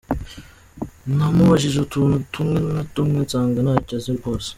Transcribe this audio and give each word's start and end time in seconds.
Namubajije 1.15 1.77
utuntu 1.85 2.15
tumwe 2.33 2.59
na 2.75 2.83
tumwe 2.93 3.17
nsanga 3.25 3.59
ntacyo 3.65 3.93
azi 3.97 4.11
rwose. 4.17 4.49